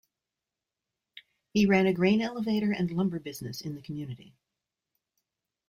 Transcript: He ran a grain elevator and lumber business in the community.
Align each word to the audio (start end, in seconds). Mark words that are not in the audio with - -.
He 1.53 1.67
ran 1.67 1.85
a 1.85 1.93
grain 1.93 2.21
elevator 2.21 2.71
and 2.71 2.89
lumber 2.89 3.19
business 3.19 3.61
in 3.61 3.75
the 3.75 3.83
community. 3.83 4.33